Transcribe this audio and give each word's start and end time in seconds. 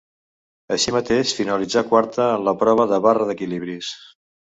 Així 0.75 0.93
mateix 0.95 1.35
finalitzà 1.41 1.85
quarta 1.93 2.25
en 2.41 2.49
la 2.51 2.57
prova 2.65 2.91
de 2.97 3.03
barra 3.09 3.33
d'equilibris. 3.33 3.97